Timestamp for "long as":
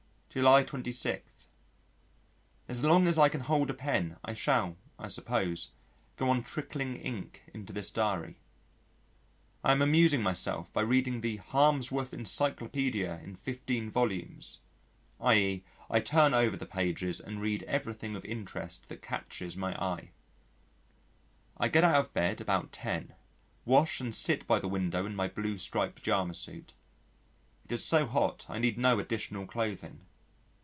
2.81-3.17